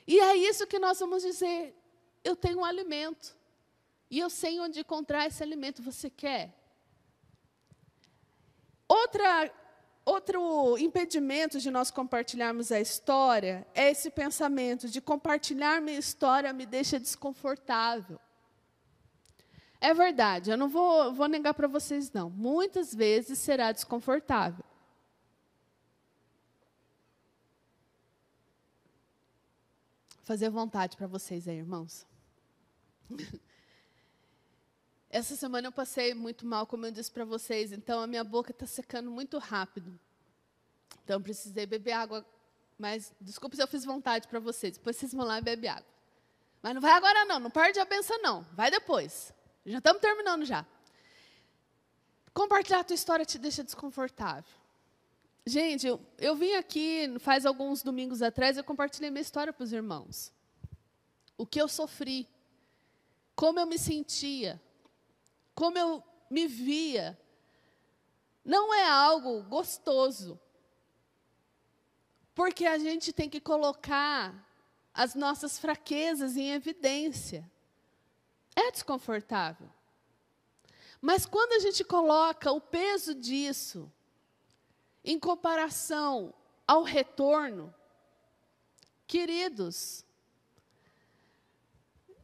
[0.05, 1.75] E é isso que nós vamos dizer:
[2.23, 3.35] eu tenho um alimento.
[4.11, 5.81] E eu sei onde encontrar esse alimento.
[5.81, 6.53] Você quer?
[8.87, 9.51] Outra,
[10.05, 16.65] outro impedimento de nós compartilharmos a história é esse pensamento de compartilhar minha história me
[16.65, 18.19] deixa desconfortável.
[19.79, 22.29] É verdade, eu não vou, vou negar para vocês, não.
[22.29, 24.63] Muitas vezes será desconfortável.
[30.23, 32.05] Fazer vontade para vocês aí, irmãos.
[35.13, 38.51] Essa semana eu passei muito mal, como eu disse para vocês, então a minha boca
[38.51, 39.99] está secando muito rápido.
[41.03, 42.25] Então eu precisei beber água,
[42.79, 44.77] mas desculpe se eu fiz vontade para vocês.
[44.77, 45.91] Depois vocês vão lá e bebem água.
[46.63, 48.47] Mas não vai agora não, não perde a benção não.
[48.53, 49.33] Vai depois.
[49.65, 50.65] Já estamos terminando já.
[52.33, 54.49] Compartilhar a tua história te deixa desconfortável.
[55.45, 59.73] Gente, eu, eu vim aqui faz alguns domingos atrás, eu compartilhei minha história para os
[59.73, 60.31] irmãos.
[61.37, 62.29] O que eu sofri,
[63.35, 64.61] como eu me sentia,
[65.61, 67.15] como eu me via.
[68.43, 70.41] Não é algo gostoso.
[72.33, 74.33] Porque a gente tem que colocar
[74.91, 77.47] as nossas fraquezas em evidência.
[78.55, 79.69] É desconfortável.
[80.99, 83.91] Mas quando a gente coloca o peso disso
[85.05, 86.33] em comparação
[86.65, 87.71] ao retorno,
[89.05, 90.03] queridos,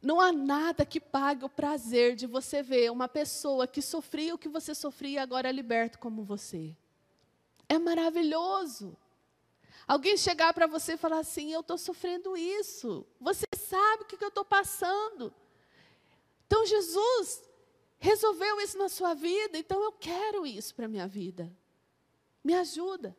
[0.08, 4.38] não há nada que pague o prazer de você ver uma pessoa que sofria o
[4.38, 6.74] que você sofria e agora é liberto como você.
[7.68, 8.96] É maravilhoso.
[9.86, 13.06] Alguém chegar para você e falar assim: Eu estou sofrendo isso.
[13.20, 15.30] Você sabe o que, que eu estou passando.
[16.46, 17.42] Então, Jesus
[17.98, 21.54] resolveu isso na sua vida, então eu quero isso para a minha vida.
[22.42, 23.14] Me ajuda.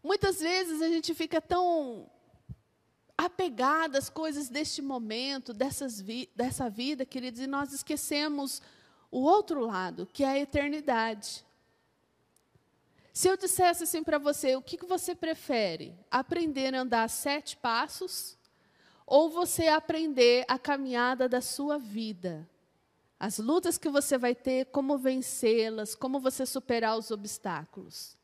[0.00, 2.08] Muitas vezes a gente fica tão
[3.24, 5.54] apegado às coisas deste momento,
[6.02, 8.60] vi dessa vida, queridos, e nós esquecemos
[9.10, 11.44] o outro lado, que é a eternidade.
[13.12, 15.94] Se eu dissesse assim para você, o que, que você prefere?
[16.10, 18.36] Aprender a andar sete passos
[19.06, 22.48] ou você aprender a caminhada da sua vida?
[23.20, 28.16] As lutas que você vai ter, como vencê-las, como você superar os obstáculos.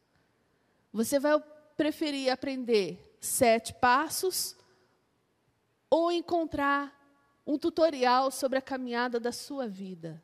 [0.92, 1.38] Você vai
[1.76, 4.56] preferir aprender sete passos
[5.90, 6.94] ou encontrar
[7.46, 10.22] um tutorial sobre a caminhada da sua vida?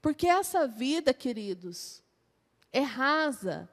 [0.00, 2.02] Porque essa vida, queridos,
[2.72, 3.68] é rasa,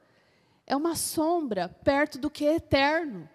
[0.65, 3.29] é uma sombra perto do que é eterno.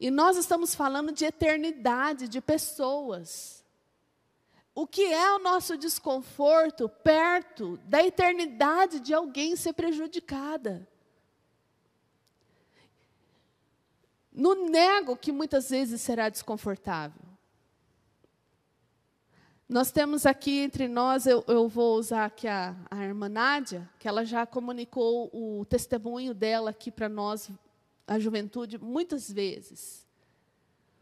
[0.00, 3.64] E nós estamos falando de eternidade, de pessoas.
[4.74, 10.88] O que é o nosso desconforto perto da eternidade de alguém ser prejudicada?
[14.32, 17.22] No nego que muitas vezes será desconfortável.
[19.68, 24.06] Nós temos aqui entre nós, eu, eu vou usar aqui a, a irmã Nádia, que
[24.06, 27.50] ela já comunicou o testemunho dela aqui para nós,
[28.06, 30.06] a juventude, muitas vezes.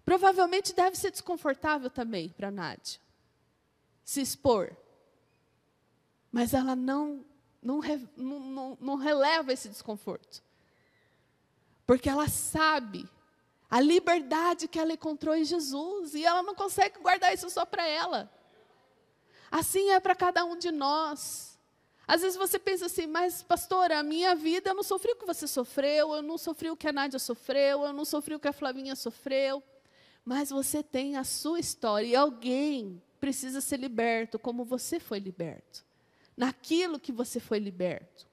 [0.05, 3.01] Provavelmente deve ser desconfortável também para a Nádia
[4.11, 4.77] se expor.
[6.33, 7.25] Mas ela não,
[7.62, 7.81] não,
[8.16, 10.43] não, não, não releva esse desconforto.
[11.87, 13.09] Porque ela sabe
[13.70, 17.87] a liberdade que ela encontrou em Jesus e ela não consegue guardar isso só para
[17.87, 18.28] ela.
[19.50, 21.59] Assim é para cada um de nós.
[22.06, 25.24] Às vezes você pensa assim, mas pastora, a minha vida eu não sofri o que
[25.24, 28.48] você sofreu, eu não sofri o que a Nádia sofreu, eu não sofri o que
[28.48, 29.62] a Flavinha sofreu.
[30.24, 35.85] Mas você tem a sua história e alguém precisa ser liberto como você foi liberto.
[36.37, 38.26] Naquilo que você foi liberto.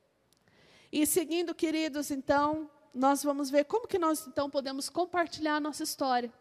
[0.92, 5.84] E seguindo, queridos, então, nós vamos ver como que nós então podemos compartilhar a nossa
[5.84, 6.32] história.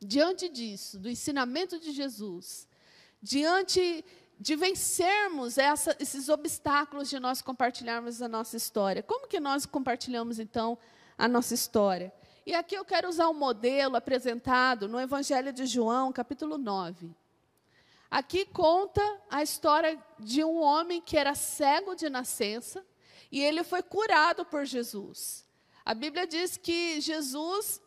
[0.00, 2.66] Diante disso, do ensinamento de Jesus,
[3.22, 4.04] diante
[4.38, 9.02] de vencermos essa, esses obstáculos de nós compartilharmos a nossa história.
[9.02, 10.76] Como que nós compartilhamos então
[11.16, 12.12] a nossa história?
[12.44, 17.14] E aqui eu quero usar um modelo apresentado no Evangelho de João, capítulo 9.
[18.10, 22.84] Aqui conta a história de um homem que era cego de nascença
[23.32, 25.44] e ele foi curado por Jesus.
[25.84, 27.80] A Bíblia diz que Jesus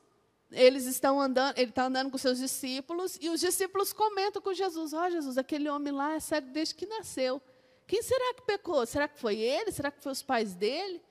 [0.52, 4.94] eles estão andando, ele está andando com seus discípulos, e os discípulos comentam com Jesus:
[4.94, 7.42] Ó oh, Jesus, aquele homem lá é cego desde que nasceu.
[7.88, 8.86] Quem será que pecou?
[8.86, 9.72] Será que foi ele?
[9.72, 11.02] Será que foi os pais dele?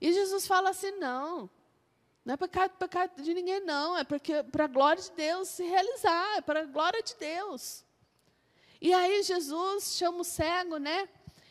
[0.00, 1.50] E Jesus fala assim: não,
[2.24, 3.96] não é pecado, pecado de ninguém, não.
[3.96, 7.84] É porque para a glória de Deus se realizar, é para a glória de Deus.
[8.80, 11.08] E aí Jesus chama o cego, né?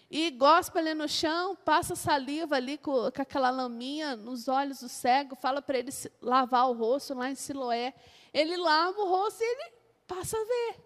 [0.10, 4.90] E gospa ali no chão, passa saliva ali com, com aquela laminha nos olhos do
[4.90, 5.92] cego, fala para ele
[6.22, 7.94] lavar o rosto lá em Siloé.
[8.34, 9.74] Ele lava o rosto e ele
[10.06, 10.86] passa a ver.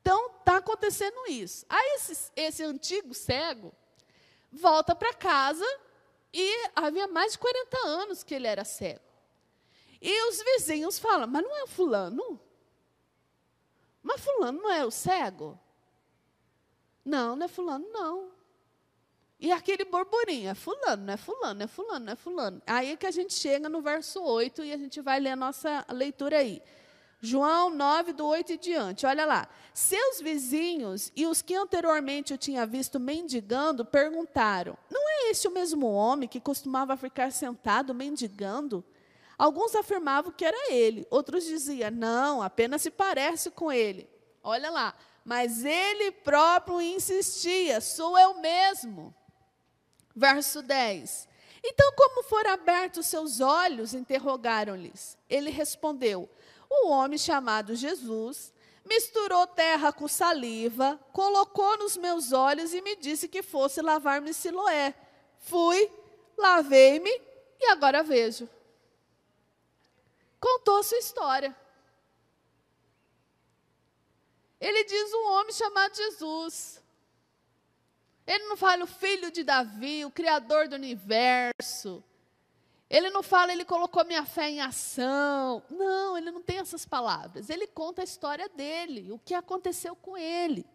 [0.00, 1.66] Então, está acontecendo isso.
[1.68, 3.72] Aí, esse, esse antigo cego
[4.50, 5.64] volta para casa
[6.32, 9.00] e havia mais de 40 anos que ele era cego.
[10.00, 12.40] E os vizinhos falam, mas não é o fulano?
[14.02, 15.60] Mas fulano não é o cego?
[17.10, 18.30] Não, não é fulano, não.
[19.40, 22.62] E aquele burburinho, é fulano, não é fulano, não é fulano, não é fulano.
[22.64, 25.36] Aí é que a gente chega no verso 8 e a gente vai ler a
[25.36, 26.62] nossa leitura aí.
[27.20, 29.48] João 9, do 8 e diante, olha lá.
[29.74, 35.50] Seus vizinhos e os que anteriormente o tinha visto mendigando perguntaram: Não é este o
[35.50, 38.84] mesmo homem que costumava ficar sentado mendigando?
[39.36, 44.08] Alguns afirmavam que era ele, outros diziam: Não, apenas se parece com ele.
[44.42, 44.94] Olha lá.
[45.24, 49.14] Mas ele próprio insistia: sou eu mesmo.
[50.14, 51.28] Verso 10.
[51.62, 53.94] Então, como foram abertos seus olhos?
[53.94, 55.18] interrogaram-lhes.
[55.28, 56.28] Ele respondeu:
[56.68, 58.52] O homem chamado Jesus
[58.84, 64.94] misturou terra com saliva, colocou nos meus olhos e me disse que fosse lavar-me Siloé.
[65.38, 65.90] Fui,
[66.36, 67.10] lavei-me
[67.60, 68.48] e agora vejo.
[70.40, 71.54] Contou sua história.
[74.60, 76.82] Ele diz um homem chamado Jesus.
[78.26, 82.04] Ele não fala o filho de Davi, o criador do universo.
[82.88, 85.62] Ele não fala, ele colocou minha fé em ação.
[85.70, 87.48] Não, ele não tem essas palavras.
[87.48, 90.66] Ele conta a história dele, o que aconteceu com ele.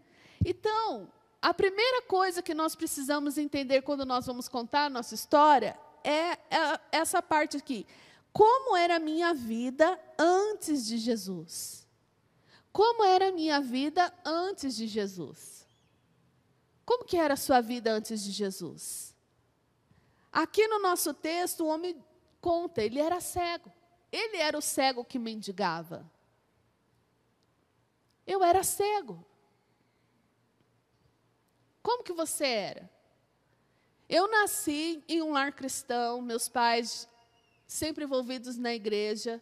[0.44, 1.12] Então,
[1.42, 6.32] a primeira coisa que nós precisamos entender quando nós vamos contar a nossa história é,
[6.32, 7.86] é essa parte aqui.
[8.34, 11.85] Como era a minha vida antes de Jesus?
[12.76, 15.66] Como era a minha vida antes de Jesus?
[16.86, 19.16] Como que era a sua vida antes de Jesus?
[20.30, 22.04] Aqui no nosso texto, o homem
[22.42, 23.72] conta, ele era cego.
[24.12, 26.06] Ele era o cego que mendigava.
[28.28, 29.26] Eu era cego.
[31.82, 32.92] Como que você era?
[34.10, 37.08] Eu nasci em um lar cristão, meus pais
[37.66, 39.42] sempre envolvidos na igreja.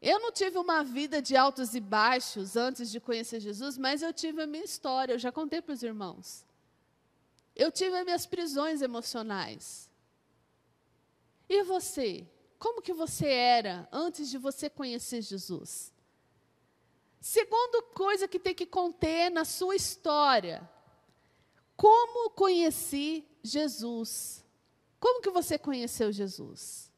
[0.00, 4.12] Eu não tive uma vida de altos e baixos antes de conhecer Jesus, mas eu
[4.12, 6.44] tive a minha história, eu já contei para os irmãos.
[7.54, 9.90] Eu tive as minhas prisões emocionais.
[11.48, 12.26] E você?
[12.58, 15.92] Como que você era antes de você conhecer Jesus?
[17.20, 20.68] Segunda coisa que tem que conter na sua história.
[21.76, 24.42] Como conheci Jesus?
[24.98, 26.89] Como que você conheceu Jesus?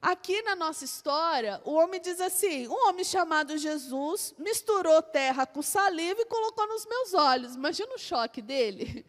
[0.00, 5.60] Aqui na nossa história, o homem diz assim: um homem chamado Jesus misturou terra com
[5.60, 7.56] saliva e colocou nos meus olhos.
[7.56, 9.04] Imagina o choque dele.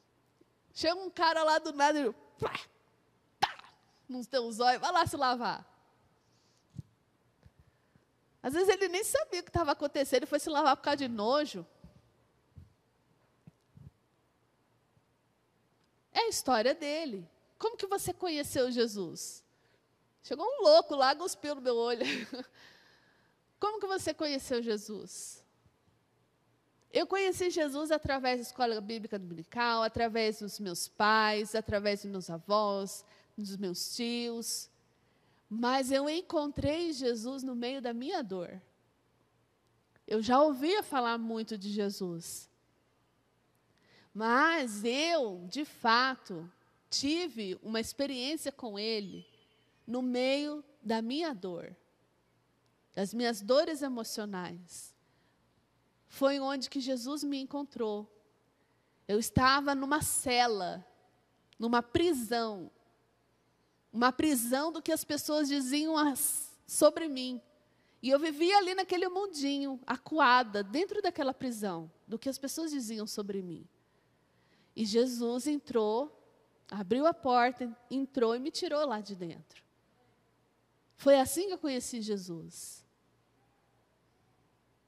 [0.72, 2.58] Chega um cara lá do nada e pá,
[3.38, 3.54] tá,
[4.08, 5.70] nos teus olhos, vai lá se lavar.
[8.42, 10.96] Às vezes ele nem sabia o que estava acontecendo, ele foi se lavar por causa
[10.96, 11.66] de nojo.
[16.12, 17.28] É a história dele.
[17.58, 19.43] Como que você conheceu Jesus?
[20.24, 22.00] Chegou um louco lá, cuspiu no meu olho.
[23.60, 25.44] Como que você conheceu Jesus?
[26.90, 32.30] Eu conheci Jesus através da escola bíblica dominical, através dos meus pais, através dos meus
[32.30, 33.04] avós,
[33.36, 34.70] dos meus tios.
[35.46, 38.62] Mas eu encontrei Jesus no meio da minha dor.
[40.06, 42.48] Eu já ouvia falar muito de Jesus.
[44.14, 46.50] Mas eu, de fato,
[46.88, 49.33] tive uma experiência com Ele
[49.86, 51.74] no meio da minha dor,
[52.94, 54.94] das minhas dores emocionais.
[56.06, 58.10] Foi onde que Jesus me encontrou.
[59.08, 60.86] Eu estava numa cela,
[61.58, 62.70] numa prisão,
[63.92, 65.94] uma prisão do que as pessoas diziam
[66.66, 67.40] sobre mim.
[68.02, 73.06] E eu vivia ali naquele mundinho, acuada, dentro daquela prisão, do que as pessoas diziam
[73.06, 73.66] sobre mim.
[74.76, 76.20] E Jesus entrou,
[76.70, 79.63] abriu a porta, entrou e me tirou lá de dentro.
[80.96, 82.84] Foi assim que eu conheci Jesus.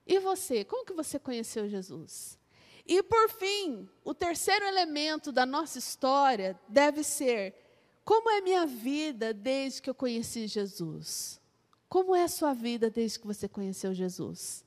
[0.07, 2.39] E você, como que você conheceu Jesus?
[2.87, 7.55] E por fim, o terceiro elemento da nossa história deve ser
[8.05, 11.41] como é minha vida desde que eu conheci Jesus?
[11.89, 14.65] Como é a sua vida desde que você conheceu Jesus?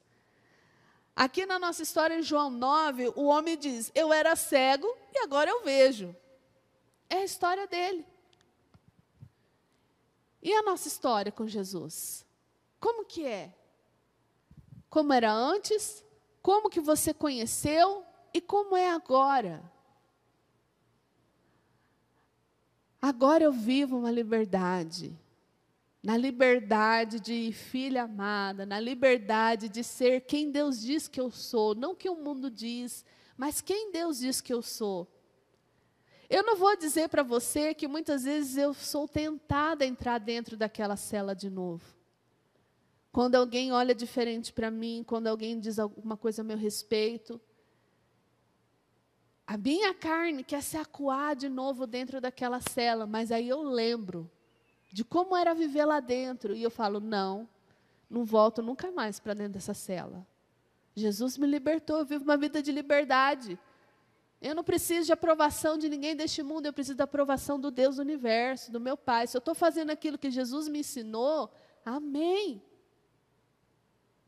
[1.15, 5.49] Aqui na nossa história, em João 9, o homem diz: Eu era cego e agora
[5.49, 6.13] eu vejo.
[7.09, 8.05] É a história dele.
[10.41, 12.25] E a nossa história com Jesus?
[12.79, 13.53] Como que é?
[14.89, 16.03] Como era antes?
[16.41, 19.61] Como que você conheceu e como é agora?
[23.01, 25.17] Agora eu vivo uma liberdade.
[26.01, 31.75] Na liberdade de filha amada, na liberdade de ser quem Deus diz que eu sou,
[31.75, 33.03] não que o mundo diz,
[33.35, 35.07] mas quem Deus diz que eu sou.
[36.29, 40.55] Eu não vou dizer para você que muitas vezes eu sou tentada a entrar dentro
[40.55, 41.83] daquela cela de novo.
[43.11, 47.41] Quando alguém olha diferente para mim, quando alguém diz alguma coisa a meu respeito,
[49.47, 54.29] a minha carne quer se acuar de novo dentro daquela cela, mas aí eu lembro
[54.91, 57.49] de como era viver lá dentro e eu falo: não,
[58.07, 60.23] não volto nunca mais para dentro dessa cela.
[60.95, 63.57] Jesus me libertou, eu vivo uma vida de liberdade.
[64.41, 67.97] Eu não preciso de aprovação de ninguém deste mundo, eu preciso da aprovação do Deus
[67.97, 69.27] do universo, do meu Pai.
[69.27, 71.51] Se eu estou fazendo aquilo que Jesus me ensinou,
[71.85, 72.63] amém.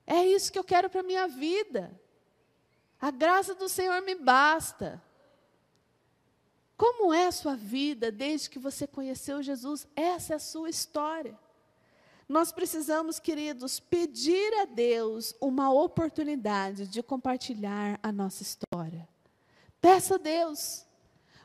[0.06, 1.98] É isso que eu quero para a minha vida.
[3.00, 5.02] A graça do Senhor me basta.
[6.76, 9.88] Como é a sua vida desde que você conheceu Jesus?
[9.96, 11.40] Essa é a sua história.
[12.28, 19.08] Nós precisamos, queridos, pedir a Deus uma oportunidade de compartilhar a nossa história.
[19.82, 20.86] Peça a Deus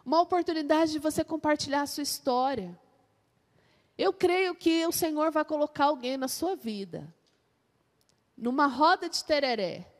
[0.04, 2.78] uma oportunidade de você compartilhar a sua história.
[3.98, 7.12] Eu creio que o Senhor vai colocar alguém na sua vida
[8.36, 9.90] numa roda de tereré.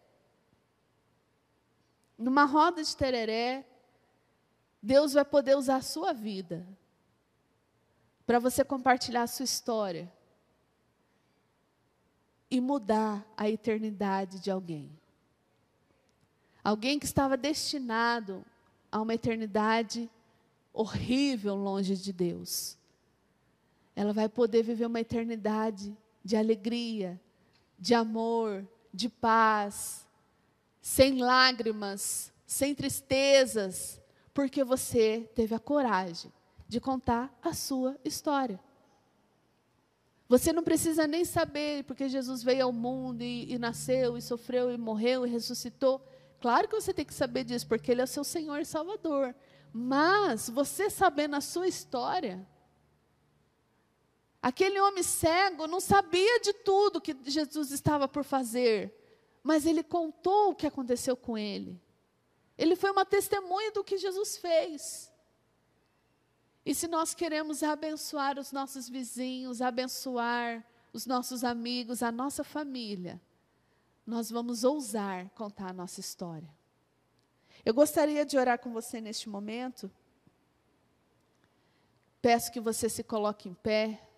[2.18, 3.66] Numa roda de tereré,
[4.82, 6.66] Deus vai poder usar a sua vida
[8.26, 10.12] para você compartilhar a sua história
[12.50, 14.96] e mudar a eternidade de alguém.
[16.66, 18.44] Alguém que estava destinado
[18.90, 20.10] a uma eternidade
[20.72, 22.76] horrível longe de Deus.
[23.94, 27.20] Ela vai poder viver uma eternidade de alegria,
[27.78, 30.08] de amor, de paz,
[30.82, 34.00] sem lágrimas, sem tristezas,
[34.34, 36.32] porque você teve a coragem
[36.66, 38.58] de contar a sua história.
[40.28, 44.72] Você não precisa nem saber, porque Jesus veio ao mundo e, e, nasceu, e sofreu,
[44.72, 46.04] e morreu, e ressuscitou.
[46.46, 49.34] Claro que você tem que saber disso, porque Ele é o seu Senhor e Salvador.
[49.72, 52.46] Mas, você sabendo a sua história,
[54.40, 58.94] aquele homem cego não sabia de tudo que Jesus estava por fazer,
[59.42, 61.82] mas ele contou o que aconteceu com ele.
[62.56, 65.12] Ele foi uma testemunha do que Jesus fez.
[66.64, 73.20] E se nós queremos abençoar os nossos vizinhos, abençoar os nossos amigos, a nossa família,
[74.06, 76.48] nós vamos ousar contar a nossa história.
[77.64, 79.90] Eu gostaria de orar com você neste momento.
[82.22, 84.08] Peço que você se coloque em pé.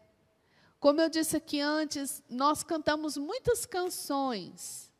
[0.79, 4.93] Como eu disse aqui antes, nós cantamos muitas canções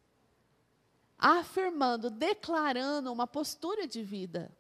[1.19, 4.51] afirmando, declarando uma postura de vida.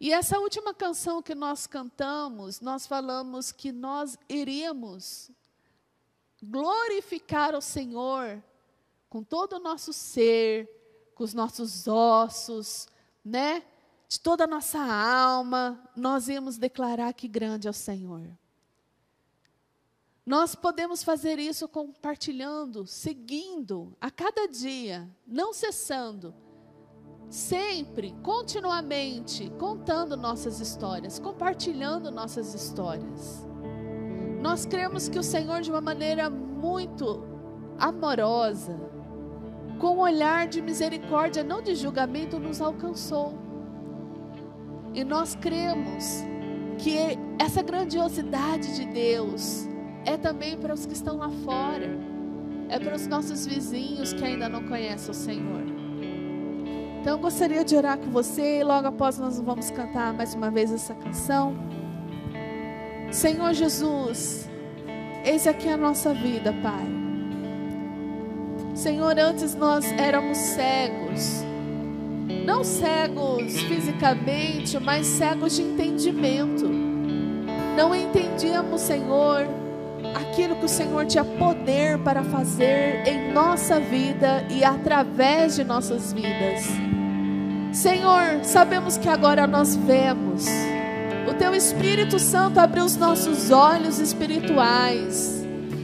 [0.00, 5.30] E essa última canção que nós cantamos, nós falamos que nós iríamos
[6.42, 8.42] glorificar o Senhor
[9.08, 10.68] com todo o nosso ser,
[11.14, 12.88] com os nossos ossos,
[13.24, 13.62] né?
[14.08, 18.26] De toda a nossa alma, nós íamos declarar que grande é o Senhor.
[20.24, 26.34] Nós podemos fazer isso compartilhando, seguindo a cada dia, não cessando
[27.30, 33.46] sempre, continuamente, contando nossas histórias, compartilhando nossas histórias.
[34.40, 37.22] Nós cremos que o Senhor, de uma maneira muito
[37.78, 38.78] amorosa,
[39.78, 43.34] com um olhar de misericórdia, não de julgamento, nos alcançou.
[44.92, 46.24] E nós cremos
[46.78, 46.96] que
[47.38, 49.68] essa grandiosidade de Deus
[50.04, 51.88] é também para os que estão lá fora,
[52.68, 55.62] é para os nossos vizinhos que ainda não conhecem o Senhor.
[57.00, 60.50] Então eu gostaria de orar com você e logo após nós vamos cantar mais uma
[60.50, 61.56] vez essa canção.
[63.10, 64.48] Senhor Jesus,
[65.24, 66.97] eis aqui a nossa vida, Pai.
[68.78, 71.44] Senhor, antes nós éramos cegos,
[72.46, 76.64] não cegos fisicamente, mas cegos de entendimento.
[77.76, 79.48] Não entendíamos, Senhor,
[80.14, 86.12] aquilo que o Senhor tinha poder para fazer em nossa vida e através de nossas
[86.12, 86.64] vidas.
[87.72, 90.46] Senhor, sabemos que agora nós vemos.
[91.28, 95.37] O Teu Espírito Santo abriu os nossos olhos espirituais.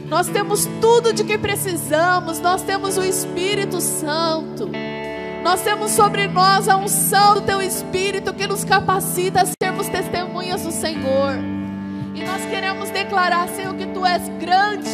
[0.07, 4.69] Nós temos tudo de que precisamos, nós temos o Espírito Santo.
[5.43, 10.63] Nós temos sobre nós a unção do Teu Espírito que nos capacita a sermos testemunhas
[10.63, 11.35] do Senhor.
[12.13, 14.89] E nós queremos declarar, Senhor, que Tu és grande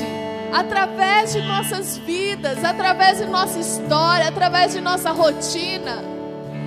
[0.52, 6.11] através de nossas vidas, através de nossa história, através de nossa rotina.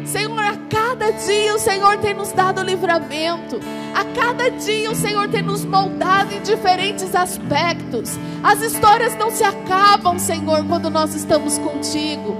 [0.04, 3.58] Senhor, a cada dia o Senhor tem nos dado livramento.
[3.94, 8.18] A cada dia o Senhor tem nos moldado em diferentes aspectos.
[8.42, 12.36] As histórias não se acabam, Senhor, quando nós estamos contigo.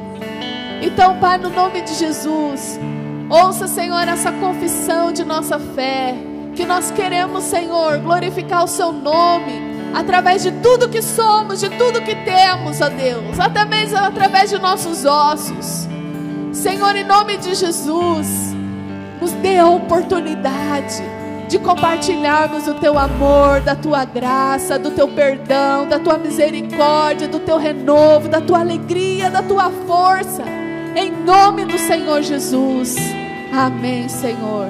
[0.83, 2.79] Então, Pai, no nome de Jesus,
[3.31, 6.15] ouça, Senhor, essa confissão de nossa fé
[6.55, 12.03] que nós queremos, Senhor, glorificar o Seu nome através de tudo que somos, de tudo
[12.03, 15.94] que temos, ó Deus, até mesmo através de nossos ossos.
[16.55, 18.55] Senhor, em nome de Jesus,
[19.21, 21.03] nos dê a oportunidade
[21.49, 27.41] de compartilharmos o teu amor, da tua graça, do teu perdão, da tua misericórdia, do
[27.41, 30.45] teu renovo, da tua alegria, da tua força.
[30.97, 32.97] Em nome do Senhor Jesus.
[33.53, 34.69] Amém, Senhor.